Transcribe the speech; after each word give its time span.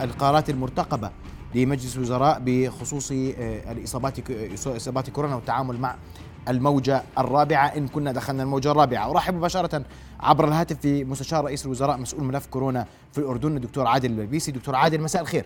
القرارات 0.00 0.50
المرتقبة 0.50 1.10
لمجلس 1.54 1.96
الوزراء 1.96 2.42
بخصوص 2.44 3.12
الإصابات 3.70 4.30
إصابات 4.66 5.10
كورونا 5.10 5.34
والتعامل 5.34 5.80
مع 5.80 5.96
الموجة 6.48 7.02
الرابعة. 7.18 7.66
إن 7.66 7.88
كنا 7.88 8.12
دخلنا 8.12 8.42
الموجة 8.42 8.70
الرابعة. 8.70 9.10
أرحب 9.10 9.34
مباشرة 9.34 9.84
عبر 10.20 10.48
الهاتف 10.48 10.80
في 10.80 11.04
مستشار 11.04 11.44
رئيس 11.44 11.66
الوزراء 11.66 11.96
مسؤول 11.96 12.24
ملف 12.24 12.46
كورونا 12.46 12.86
في 13.12 13.18
الأردن 13.18 13.56
الدكتور 13.56 13.86
عادل 13.86 14.10
البلبيسي 14.10 14.52
دكتور 14.52 14.74
عادل 14.74 15.00
مساء 15.00 15.22
الخير. 15.22 15.44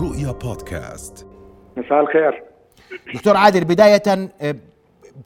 رؤيا 0.00 0.32
بودكاست. 0.32 1.26
مساء 1.76 2.00
الخير. 2.00 2.44
دكتور 3.14 3.36
عادل 3.36 3.64
بداية 3.64 4.32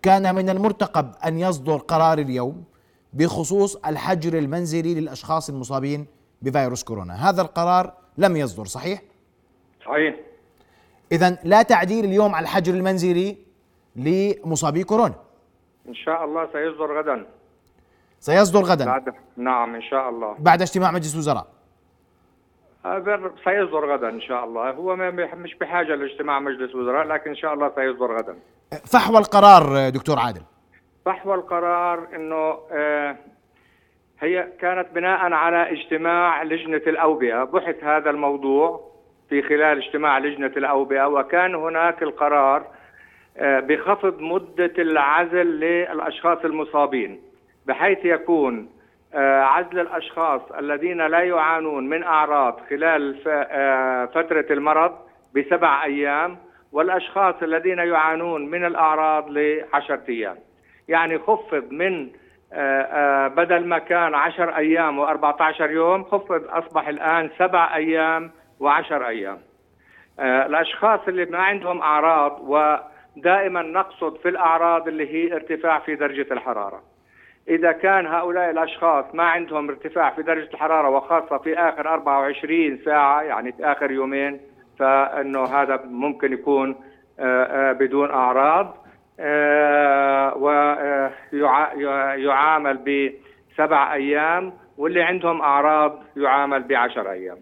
كان 0.02 0.34
من 0.34 0.50
المرتقب 0.50 1.12
أن 1.26 1.38
يصدر 1.38 1.76
قرار 1.76 2.18
اليوم 2.18 2.64
بخصوص 3.12 3.76
الحجر 3.76 4.38
المنزلي 4.38 4.94
للأشخاص 4.94 5.48
المصابين 5.50 6.06
بفيروس 6.42 6.84
كورونا. 6.84 7.30
هذا 7.30 7.42
القرار 7.42 7.92
لم 8.18 8.36
يصدر 8.36 8.64
صحيح؟ 8.64 9.02
صحيح. 9.86 10.16
إذا 11.12 11.38
لا 11.44 11.62
تعديل 11.62 12.04
اليوم 12.04 12.34
على 12.34 12.44
الحجر 12.44 12.74
المنزلي 12.74 13.36
لمصابي 13.96 14.84
كورونا. 14.84 15.14
إن 15.88 15.94
شاء 15.94 16.24
الله 16.24 16.46
سيصدر 16.52 16.98
غدا. 16.98 17.26
سيصدر 18.20 18.62
غدا؟ 18.62 18.84
بعد 18.84 19.14
نعم 19.36 19.74
إن 19.74 19.82
شاء 19.82 20.08
الله. 20.08 20.36
بعد 20.38 20.62
اجتماع 20.62 20.90
مجلس 20.90 21.14
الوزراء. 21.14 21.46
سيصدر 23.44 23.94
غدا 23.94 24.08
إن 24.08 24.20
شاء 24.20 24.44
الله. 24.44 24.70
هو 24.70 24.96
مش 25.36 25.54
بحاجة 25.60 25.94
لاجتماع 25.94 26.40
مجلس 26.40 26.74
وزراء 26.74 27.06
لكن 27.06 27.30
إن 27.30 27.36
شاء 27.36 27.54
الله 27.54 27.72
سيصدر 27.74 28.18
غدا. 28.18 28.36
فحوى 28.84 29.18
القرار 29.18 29.88
دكتور 29.88 30.18
عادل. 30.18 30.42
فحوى 31.06 31.34
القرار 31.34 32.06
إنه 32.14 32.58
آه، 32.72 33.16
هي 34.20 34.48
كانت 34.60 34.86
بناء 34.94 35.32
على 35.32 35.72
اجتماع 35.72 36.42
لجنة 36.42 36.82
الأوبئة 36.86 37.44
بحث 37.44 37.84
هذا 37.84 38.10
الموضوع 38.10 38.90
في 39.28 39.42
خلال 39.42 39.78
اجتماع 39.78 40.18
لجنة 40.18 40.52
الأوبئة 40.56 41.04
وكان 41.08 41.54
هناك 41.54 42.02
القرار 42.02 42.66
آه، 43.36 43.60
بخفض 43.60 44.20
مدة 44.20 44.72
العزل 44.78 45.46
للأشخاص 45.46 46.38
المصابين 46.44 47.20
بحيث 47.66 47.98
يكون 48.04 48.68
آه، 49.14 49.42
عزل 49.42 49.80
الأشخاص 49.80 50.40
الذين 50.58 51.06
لا 51.06 51.20
يعانون 51.20 51.88
من 51.88 52.02
أعراض 52.02 52.60
خلال 52.70 53.16
فترة 54.14 54.46
المرض 54.50 54.92
بسبع 55.34 55.84
أيام 55.84 56.38
والأشخاص 56.72 57.34
الذين 57.42 57.78
يعانون 57.78 58.50
من 58.50 58.64
الأعراض 58.64 59.30
لعشرة 59.30 60.02
أيام. 60.08 60.36
يعني 60.88 61.18
خفض 61.18 61.64
من 61.70 62.10
آه، 62.52 62.82
آه، 62.82 63.28
بدل 63.28 63.66
ما 63.66 63.78
كان 63.78 64.14
10 64.14 64.56
أيام 64.56 65.06
و14 65.06 65.60
يوم 65.60 66.04
خفض 66.04 66.44
أصبح 66.48 66.88
الآن 66.88 67.30
سبع 67.38 67.76
أيام 67.76 68.30
و10 68.60 68.92
أيام. 68.92 69.38
آه، 70.20 70.46
الأشخاص 70.46 71.00
اللي 71.08 71.24
ما 71.24 71.38
عندهم 71.38 71.80
أعراض 71.82 72.40
ودائما 72.40 73.62
نقصد 73.62 74.16
في 74.16 74.28
الأعراض 74.28 74.88
اللي 74.88 75.14
هي 75.14 75.34
ارتفاع 75.34 75.78
في 75.78 75.94
درجة 75.94 76.26
الحرارة. 76.30 76.82
إذا 77.48 77.72
كان 77.72 78.06
هؤلاء 78.06 78.50
الأشخاص 78.50 79.04
ما 79.14 79.22
عندهم 79.22 79.68
ارتفاع 79.68 80.10
في 80.10 80.22
درجة 80.22 80.48
الحرارة 80.54 80.88
وخاصة 80.88 81.38
في 81.38 81.58
آخر 81.58 81.88
24 81.88 82.78
ساعة 82.84 83.22
يعني 83.22 83.52
في 83.52 83.64
آخر 83.64 83.90
يومين 83.90 84.40
فإنه 84.78 85.44
هذا 85.44 85.82
ممكن 85.84 86.32
يكون 86.32 86.76
بدون 87.78 88.10
أعراض 88.10 88.86
ويعامل 91.32 92.76
بسبع 92.78 93.94
أيام 93.94 94.52
واللي 94.78 95.02
عندهم 95.02 95.40
أعراض 95.42 95.98
يعامل 96.16 96.62
بعشر 96.62 97.10
أيام. 97.10 97.36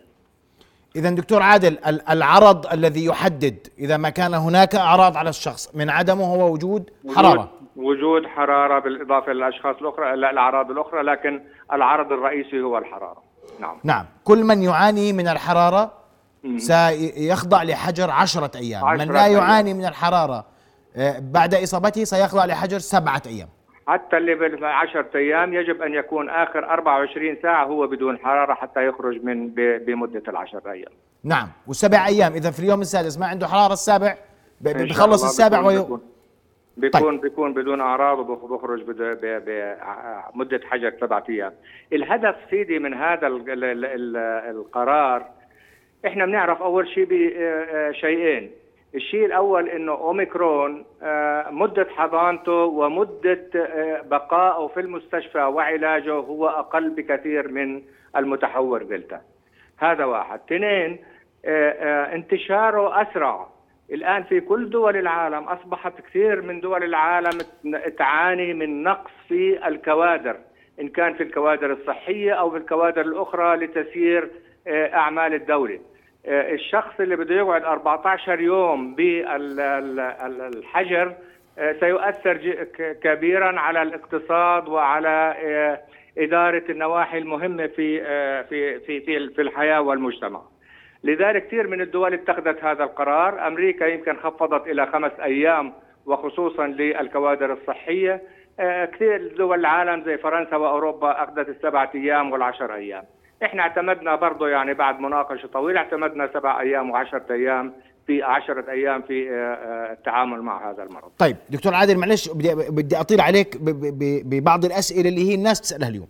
إذا 0.96 1.10
دكتور 1.10 1.42
عادل 1.42 1.78
ال- 1.86 2.08
العرض 2.08 2.66
الذي 2.72 3.04
يحدد 3.04 3.56
إذا 3.78 3.96
ما 3.96 4.10
كان 4.10 4.34
هناك 4.34 4.74
أعراض 4.74 5.16
على 5.16 5.30
الشخص 5.30 5.76
من 5.76 5.90
عدمه 5.90 6.24
هو 6.24 6.52
وجود 6.52 6.90
حرارة؟ 7.16 7.50
وجود, 7.76 7.86
وجود 7.96 8.26
حرارة 8.26 8.78
بالإضافة 8.78 9.32
للاشخاص 9.32 9.76
الأخرى 9.80 10.16
لا، 10.16 10.30
الأعراض 10.30 10.70
الأخرى 10.70 11.02
لكن 11.02 11.40
العرض 11.72 12.12
الرئيسي 12.12 12.60
هو 12.60 12.78
الحرارة. 12.78 13.22
نعم. 13.60 13.76
نعم. 13.84 14.04
كل 14.24 14.44
من 14.44 14.62
يعاني 14.62 15.12
من 15.12 15.28
الحرارة 15.28 15.92
سيخضع 16.56 17.62
لحجر 17.62 18.10
عشرة 18.10 18.50
أيام. 18.56 18.82
من 18.84 19.00
عشرة 19.00 19.12
لا 19.12 19.24
أيام. 19.24 19.36
يعاني 19.38 19.74
من 19.74 19.84
الحرارة 19.86 20.44
آه، 20.96 21.18
بعد 21.22 21.54
إصابته 21.54 22.04
سيخضع 22.04 22.44
لحجر 22.44 22.78
سبعة 22.78 23.22
أيام. 23.26 23.48
حتى 23.86 24.16
اللي 24.16 24.34
بالعشرة 24.34 25.10
أيام 25.14 25.54
يجب 25.54 25.82
أن 25.82 25.94
يكون 25.94 26.30
آخر 26.30 26.64
24 26.64 27.36
ساعة 27.42 27.64
هو 27.64 27.86
بدون 27.86 28.18
حرارة 28.18 28.54
حتى 28.54 28.86
يخرج 28.86 29.24
من 29.24 29.48
بمدة 29.54 30.22
العشر 30.28 30.70
أيام. 30.70 30.92
نعم 31.24 31.48
وسبع 31.66 32.06
أيام. 32.06 32.32
إذا 32.32 32.50
في 32.50 32.58
اليوم 32.58 32.80
السادس 32.80 33.18
ما 33.18 33.26
عنده 33.26 33.46
حرارة 33.46 33.72
السابع؟ 33.72 34.16
بخلص 34.60 35.24
السابع 35.24 35.60
وي... 35.60 35.78
بيكون 35.78 36.00
بيكون, 36.76 37.20
بيكون 37.20 37.54
بدون 37.54 37.80
أعراض 37.80 38.18
وبخرج 38.18 38.82
بمده 40.34 40.60
حجر 40.70 40.94
سبعة 41.00 41.24
أيام. 41.28 41.52
الهدف 41.92 42.36
سيدي 42.50 42.78
من 42.78 42.94
هذا 42.94 43.26
ال 43.26 43.50
ال 43.50 43.64
ال 43.64 43.84
ال 43.84 44.16
القرار 44.56 45.26
إحنا 46.06 46.26
بنعرف 46.26 46.62
أول 46.62 46.88
شيء 46.88 47.06
بشيئين 47.10 48.50
الشيء 48.94 49.26
الأول 49.26 49.68
إنه 49.68 49.92
أوميكرون 49.92 50.84
آه، 51.02 51.50
مدة 51.50 51.86
حضانته 51.90 52.52
ومدة 52.52 53.46
آه، 53.56 54.00
بقائه 54.00 54.66
في 54.66 54.80
المستشفى 54.80 55.38
وعلاجه 55.38 56.12
هو 56.12 56.48
أقل 56.48 56.90
بكثير 56.90 57.48
من 57.48 57.82
المتحور 58.16 58.82
دلتا. 58.82 59.20
هذا 59.78 60.04
واحد. 60.04 60.40
اثنين 60.46 60.98
آه، 61.44 62.14
انتشاره 62.14 63.02
أسرع 63.02 63.46
الآن 63.90 64.22
في 64.22 64.40
كل 64.40 64.70
دول 64.70 64.96
العالم 64.96 65.44
أصبحت 65.44 66.00
كثير 66.00 66.42
من 66.42 66.60
دول 66.60 66.84
العالم 66.84 67.38
تعاني 67.98 68.54
من 68.54 68.82
نقص 68.82 69.10
في 69.28 69.68
الكوادر 69.68 70.36
إن 70.80 70.88
كان 70.88 71.14
في 71.14 71.22
الكوادر 71.22 71.72
الصحية 71.72 72.32
أو 72.32 72.50
في 72.50 72.56
الكوادر 72.56 73.00
الأخرى 73.00 73.56
لتسيير 73.56 74.30
أعمال 74.68 75.34
الدولة 75.34 75.74
آه، 75.74 75.93
الشخص 76.26 77.00
اللي 77.00 77.16
بده 77.16 77.34
يقعد 77.34 77.64
14 77.64 78.40
يوم 78.40 78.94
بالحجر 79.84 81.14
سيؤثر 81.80 82.36
ج- 82.36 82.62
ك- 82.62 82.98
كبيرا 83.02 83.60
على 83.60 83.82
الاقتصاد 83.82 84.68
وعلى 84.68 85.34
آه، 85.44 85.80
إدارة 86.18 86.62
النواحي 86.70 87.18
المهمة 87.18 87.66
في 87.66 88.02
آه، 88.02 88.42
في 88.42 88.80
في 88.80 89.00
في 89.30 89.42
الحياة 89.42 89.80
والمجتمع. 89.80 90.40
لذلك 91.04 91.46
كثير 91.46 91.66
من 91.68 91.80
الدول 91.80 92.14
اتخذت 92.14 92.64
هذا 92.64 92.84
القرار. 92.84 93.46
أمريكا 93.46 93.84
يمكن 93.84 94.16
خفضت 94.16 94.66
إلى 94.66 94.86
خمس 94.86 95.12
أيام 95.22 95.72
وخصوصا 96.06 96.66
للكوادر 96.66 97.52
الصحية. 97.52 98.22
آه، 98.60 98.84
كثير 98.84 99.34
دول 99.36 99.60
العالم 99.60 100.02
زي 100.04 100.16
فرنسا 100.18 100.56
وأوروبا 100.56 101.22
أخذت 101.24 101.48
السبعة 101.48 101.90
أيام 101.94 102.32
والعشر 102.32 102.74
أيام. 102.74 103.04
إحنا 103.42 103.62
اعتمدنا 103.62 104.16
برضه 104.16 104.48
يعني 104.48 104.74
بعد 104.74 105.00
مناقشة 105.00 105.46
طويلة 105.46 105.80
اعتمدنا 105.80 106.30
سبع 106.34 106.60
أيام 106.60 106.90
وعشرة 106.90 107.24
أيام 107.30 107.72
في 108.06 108.22
عشرة 108.22 108.70
أيام 108.70 109.02
في 109.02 109.30
آه، 109.30 109.34
آه، 109.34 109.92
التعامل 109.92 110.42
مع 110.42 110.70
هذا 110.70 110.82
المرض. 110.82 111.10
طيب 111.18 111.36
دكتور 111.50 111.74
عادل 111.74 111.98
معلش 111.98 112.28
بدي 112.28 112.54
بدي 112.54 113.00
أطيل 113.00 113.20
عليك 113.20 113.56
ببعض 113.60 114.64
الأسئلة 114.64 115.08
اللي 115.08 115.30
هي 115.30 115.34
الناس 115.34 115.60
تسألها 115.60 115.88
اليوم. 115.88 116.08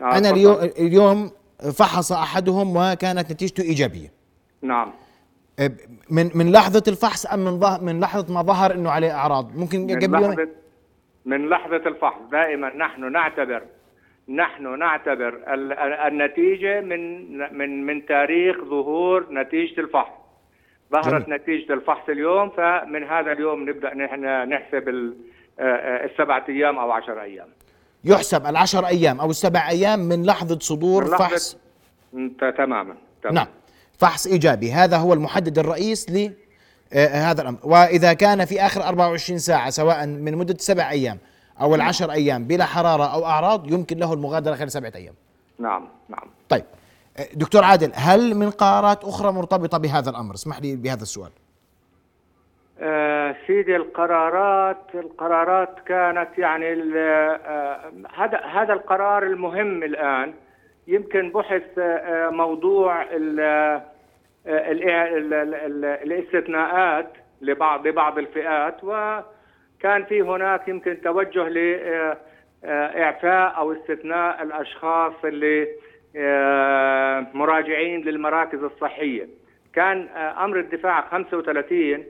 آه، 0.00 0.04
أنا 0.04 0.18
تفضل. 0.18 0.34
اليوم 0.34 0.70
اليوم 0.78 1.30
فحص 1.78 2.12
أحدهم 2.12 2.76
وكانت 2.76 3.32
نتيجته 3.32 3.62
إيجابية. 3.62 4.12
نعم. 4.62 4.92
من 6.10 6.30
من 6.34 6.52
لحظة 6.52 6.82
الفحص 6.88 7.26
أم 7.26 7.44
من 7.44 7.60
من 7.82 8.00
لحظة 8.00 8.34
ما 8.34 8.42
ظهر 8.42 8.74
إنه 8.74 8.90
عليه 8.90 9.12
أعراض؟ 9.14 9.56
ممكن 9.56 9.80
من 9.86 9.96
قبل 9.96 10.22
يومين 10.22 10.30
لحظة 10.30 10.48
من 11.24 11.48
لحظة 11.48 11.76
الفحص 11.76 12.20
دائما 12.32 12.76
نحن 12.76 13.12
نعتبر 13.12 13.62
نحن 14.28 14.78
نعتبر 14.78 15.28
ال- 15.28 15.72
ال- 15.72 15.92
النتيجة 16.12 16.80
من 16.80 17.32
من 17.58 17.86
من 17.86 18.06
تاريخ 18.06 18.56
ظهور 18.64 19.26
نتيجة 19.32 19.80
الفحص. 19.80 20.12
ظهرت. 20.92 21.28
نتيجة 21.28 21.72
الفحص 21.72 22.08
اليوم 22.08 22.50
فمن 22.50 23.04
هذا 23.04 23.32
اليوم 23.32 23.68
نبدأ 23.68 23.94
نحن 23.94 24.24
نحسب 24.48 24.88
آه، 24.88 25.62
آه، 25.62 26.04
السبعة 26.04 26.44
أيام 26.48 26.78
أو 26.78 26.92
عشر 26.92 27.22
أيام. 27.22 27.46
يحسب 28.04 28.46
العشر 28.46 28.86
أيام 28.86 29.20
أو 29.20 29.30
السبع 29.30 29.68
أيام 29.68 29.98
من 30.00 30.26
لحظة 30.26 30.58
صدور 30.58 31.04
من 31.04 31.10
لحظة- 31.10 31.18
فحص. 31.18 31.58
تماما 32.58 32.94
نعم. 33.32 33.46
فحص 33.98 34.26
إيجابي. 34.26 34.72
هذا 34.72 34.96
هو 34.96 35.12
المحدد 35.12 35.58
الرئيس 35.58 36.10
ل 36.10 36.32
آه، 36.92 37.06
هذا 37.06 37.42
الأمر. 37.42 37.58
وإذا 37.64 38.12
كان 38.12 38.44
في 38.44 38.60
آخر 38.60 38.82
24 38.82 39.38
ساعة 39.38 39.70
سواء 39.70 40.06
من 40.06 40.34
مدة 40.36 40.54
سبع 40.58 40.90
أيام 40.90 41.18
أو 41.60 41.74
العشر 41.74 42.12
أيام 42.12 42.44
بلا 42.44 42.64
حرارة 42.64 43.14
أو 43.14 43.24
أعراض 43.26 43.70
يمكن 43.72 43.98
له 43.98 44.12
المغادرة 44.12 44.54
خلال 44.54 44.70
سبعة 44.72 44.92
أيام. 44.96 45.14
نعم 45.58 45.88
نعم. 46.08 46.30
طيب. 46.48 46.64
آه، 47.18 47.26
دكتور 47.34 47.64
عادل 47.64 47.92
هل 47.94 48.34
من 48.34 48.50
قرارات 48.50 49.04
أخرى 49.04 49.32
مرتبطة 49.32 49.78
بهذا 49.78 50.10
الأمر؟ 50.10 50.34
اسمح 50.34 50.60
لي 50.60 50.76
بهذا 50.76 51.02
السؤال. 51.02 51.30
آه، 52.80 53.36
سيدي 53.46 53.76
القرارات 53.76 54.82
القرارات 54.94 55.74
كانت 55.86 56.28
يعني 56.38 56.72
ال- 56.72 56.96
آه، 56.96 57.92
هذا 58.14 58.38
هذا 58.40 58.72
القرار 58.72 59.22
المهم 59.22 59.82
الآن. 59.82 60.34
يمكن 60.86 61.32
بحث 61.32 61.62
موضوع 62.30 63.02
ال 63.02 63.40
ال 64.46 64.88
ال 65.34 65.84
الاستثناءات 65.84 67.12
لبعض 67.40 67.86
لبعض 67.86 68.18
الفئات 68.18 68.84
وكان 69.84 70.04
في 70.04 70.22
هناك 70.22 70.68
يمكن 70.68 71.00
توجه 71.00 71.48
لاعفاء 71.48 73.58
أو 73.58 73.72
استثناء 73.72 74.42
الأشخاص 74.42 75.12
اللي 75.24 75.68
مراجعين 77.34 78.00
للمراكز 78.00 78.62
الصحية. 78.62 79.28
كان 79.74 80.08
أمر 80.16 80.58
الدفاع 80.58 81.00
35 81.00 82.04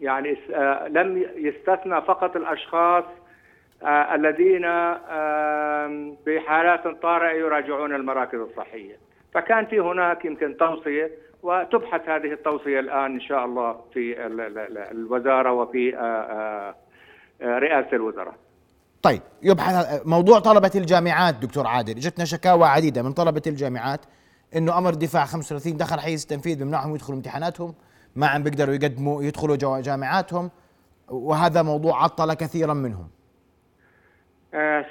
يعني 0.00 0.36
لم 0.88 1.26
يستثنى 1.36 2.02
فقط 2.02 2.36
الأشخاص 2.36 3.04
الذين 3.86 4.62
بحالات 6.26 6.88
طارئة 7.02 7.32
يراجعون 7.32 7.94
المراكز 7.94 8.40
الصحية. 8.40 8.96
فكان 9.34 9.66
في 9.66 9.80
هناك 9.80 10.24
يمكن 10.24 10.56
توصية 10.56 11.10
وتبحث 11.42 12.08
هذه 12.08 12.32
التوصية 12.32 12.80
الآن 12.80 13.14
إن 13.14 13.20
شاء 13.20 13.44
الله 13.44 13.76
في 13.94 14.26
الوزارة 14.90 15.52
وفي 15.52 15.90
رئاسة 17.42 17.96
الوزراء. 17.96 18.34
طيب 19.02 19.20
يبحث 19.42 20.06
موضوع 20.06 20.38
طلبة 20.38 20.70
الجامعات 20.74 21.34
دكتور 21.34 21.66
عادل. 21.66 21.96
اجتنا 21.96 22.24
شكاوى 22.24 22.64
عديدة 22.64 23.02
من 23.02 23.12
طلبة 23.12 23.42
الجامعات 23.46 24.00
إنه 24.56 24.78
أمر 24.78 24.94
دفاع 24.94 25.24
35 25.24 25.76
دخل 25.76 26.00
حيز 26.00 26.22
التنفيذ 26.22 26.64
بمنعهم 26.64 26.94
يدخلوا 26.94 27.18
امتحاناتهم 27.18 27.74
ما 28.16 28.26
عم 28.26 28.42
بيقدروا 28.42 28.74
يقدموا 28.74 29.22
يدخلوا 29.22 29.56
جامعاتهم 29.80 30.50
وهذا 31.08 31.62
موضوع 31.62 32.04
عطل 32.04 32.34
كثيرا 32.34 32.74
منهم. 32.74 33.00
آه، 33.02 33.17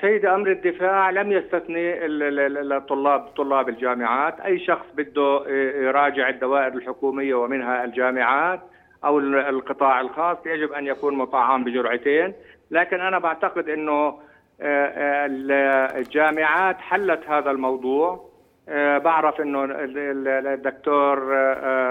سيد 0.01 0.25
أمر 0.25 0.51
الدفاع 0.51 1.09
لم 1.09 1.31
يستثني 1.31 2.05
الطلاب 2.05 3.19
طلاب 3.19 3.69
الجامعات. 3.69 4.39
أي 4.39 4.59
شخص 4.59 4.85
بده 4.97 5.49
يراجع 5.75 6.29
الدوائر 6.29 6.73
الحكومية 6.73 7.35
ومنها 7.35 7.83
الجامعات 7.83 8.59
أو 9.05 9.19
القطاع 9.19 10.01
الخاص 10.01 10.37
يجب 10.45 10.71
أن 10.71 10.85
يكون 10.85 11.15
مطعم 11.15 11.63
بجرعتين. 11.63 12.33
لكن 12.71 13.01
أنا 13.01 13.19
بعتقد 13.19 13.69
إنه 13.69 14.19
آه، 14.61 14.85
آه، 14.85 15.97
الجامعات 15.97 16.77
حلت 16.77 17.29
هذا 17.29 17.51
الموضوع. 17.51 18.27
بعرف 18.97 19.41
إنه 19.41 19.67
الدكتور 20.53 21.19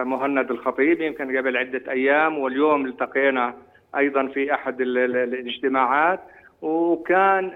مهند 0.05 0.51
الخطيب 0.51 1.01
يمكن 1.01 1.39
قبل 1.39 1.57
عدة 1.57 1.93
أيام 1.93 2.39
واليوم 2.39 2.87
التقينا 2.87 3.55
أيضا 3.97 4.27
في 4.27 4.55
أحد 4.55 4.81
الاجتماعات. 4.81 6.21
وكان 6.63 7.53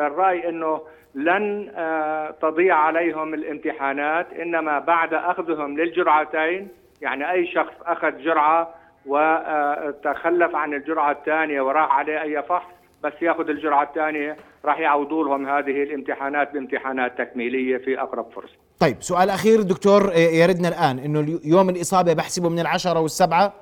الرأي 0.00 0.48
إنه 0.48 0.80
لن 1.14 1.72
آه، 1.76 2.34
تضيع 2.42 2.76
عليهم 2.76 3.34
الامتحانات 3.34 4.26
إنما 4.32 4.78
بعد 4.78 5.14
أخذهم 5.14 5.78
للجرعتين 5.78 6.68
يعني 7.02 7.30
أي 7.30 7.46
شخص 7.46 7.72
أخذ 7.86 8.18
جرعة 8.18 8.74
وتخلف 9.06 10.54
عن 10.54 10.74
الجرعة 10.74 11.12
الثانية 11.12 11.60
وراح 11.60 11.90
عليه 11.90 12.22
أي 12.22 12.42
فحص 12.42 12.66
بس 13.04 13.12
يأخذ 13.22 13.48
الجرعة 13.48 13.82
الثانية 13.82 14.36
راح 14.64 14.78
يعوضوا 14.78 15.24
لهم 15.24 15.48
هذه 15.48 15.82
الامتحانات 15.82 16.52
بامتحانات 16.52 17.18
تكميلية 17.18 17.76
في 17.76 18.00
أقرب 18.00 18.26
فرصة. 18.34 18.54
طيب 18.80 18.96
سؤال 19.00 19.30
أخير 19.30 19.62
دكتور 19.62 20.12
آه، 20.12 20.16
يردنا 20.16 20.68
الآن 20.68 20.98
إنه 20.98 21.40
يوم 21.44 21.68
الإصابة 21.68 22.12
بحسبه 22.12 22.48
من 22.48 22.58
العشرة 22.58 23.00
والسبعة 23.00 23.52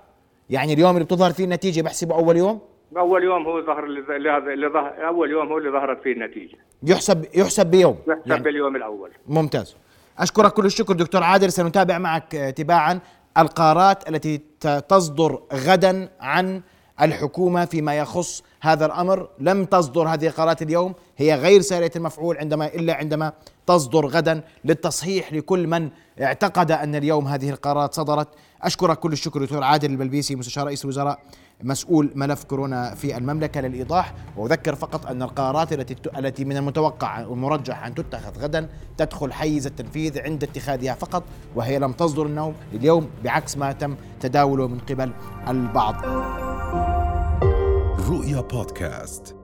يعني 0.50 0.72
اليوم 0.72 0.90
اللي 0.90 1.05
بتظهر 1.05 1.31
فيه 1.31 1.44
النتيجة 1.44 1.82
بحسبه 1.82 2.14
أول 2.14 2.37
يوم؟ 2.37 2.61
أول 2.97 3.25
يوم 3.25 3.47
هو 3.47 3.67
ظهر 3.67 3.85
اللي 3.85 4.69
ظهر 4.69 5.07
أول 5.09 5.31
يوم 5.31 5.49
هو 5.49 5.59
اللي 5.59 5.71
ظهرت 5.71 6.03
فيه 6.03 6.13
النتيجة. 6.13 6.57
يحسب 6.83 7.25
يحسب 7.35 7.67
بيوم. 7.67 7.97
يحسب 8.09 8.31
يعني 8.31 8.43
باليوم 8.43 8.77
الأول. 8.77 9.11
ممتاز. 9.27 9.77
أشكرك 10.19 10.53
كل 10.53 10.67
الشكر 10.67 10.95
دكتور 10.95 11.23
عادل. 11.23 11.53
سنتابع 11.53 11.99
معك 11.99 12.33
تباعا 12.57 13.01
القرارات 13.39 14.09
التي 14.09 14.41
تصدر 14.89 15.39
غدا 15.53 16.09
عن 16.21 16.63
الحكومة 17.03 17.65
فيما 17.65 17.99
يخص 17.99 18.45
هذا 18.61 18.87
الأمر. 18.87 19.29
لم 19.39 19.65
تصدر 19.65 20.03
هذه 20.03 20.27
القرارات 20.27 20.63
اليوم. 20.63 20.95
هي 21.17 21.35
غير 21.35 21.61
سارية 21.61 21.91
المفعول 21.97 22.39
عندما 22.39 22.67
إلا 22.67 22.95
عندما 22.95 23.33
تصدر 23.67 24.07
غدا 24.07 24.43
للتصحيح 24.65 25.33
لكل 25.33 25.67
من 25.67 25.91
اعتقد 26.23 26.73
أن 26.73 26.95
اليوم 26.95 27.27
هذه 27.27 27.51
القرارات 27.51 27.95
صدرت. 27.95 28.29
أشكرك 28.62 28.99
كل 28.99 29.12
الشكر 29.12 29.45
دكتور 29.45 29.65
عادل 29.65 29.91
البلبيسي 29.91 30.37
مستشار 30.37 30.67
رئيس 30.67 30.85
الوزراء 30.85 31.19
مسؤول 31.62 32.12
ملف 32.15 32.45
كورونا 32.45 32.95
في 32.95 33.17
المملكة 33.17 33.61
للإيضاح. 33.61 34.15
وأذكر 34.37 34.75
فقط 34.75 35.07
أن 35.07 35.23
القرارات 35.23 35.73
التي 35.73 35.97
التي 36.19 36.45
من 36.45 36.57
المتوقع 36.57 37.27
والمرجح 37.27 37.87
أن 37.87 37.95
تتخذ 37.95 38.39
غدا 38.39 38.69
تدخل 38.97 39.33
حيز 39.33 39.67
التنفيذ 39.67 40.21
عند 40.21 40.43
اتخاذها 40.43 40.95
فقط 40.95 41.23
وهي 41.55 41.79
لم 41.79 41.93
تصدر 41.93 42.27
النوم 42.27 42.55
اليوم 42.73 43.11
بعكس 43.25 43.57
ما 43.57 43.73
تم 43.73 43.97
تداوله 44.21 44.69
من 44.69 44.79
قبل 44.79 45.13
البعض. 45.49 45.95
رؤيا 48.11 48.41
بودكاست. 48.41 49.40